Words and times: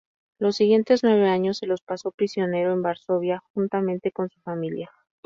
Los 0.39 0.55
siguientes 0.55 1.03
nueve 1.03 1.29
años 1.29 1.59
se 1.59 1.67
los 1.67 1.83
pasó 1.83 2.09
prisionero 2.11 2.73
en 2.73 2.81
Varsovia 2.81 3.43
juntamente 3.53 4.11
con 4.11 4.29
su 4.31 4.39
familia. 4.39 4.89